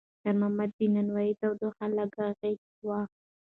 [0.21, 2.99] خیر محمد ته د نانوایۍ تودوخه لکه غېږ وه.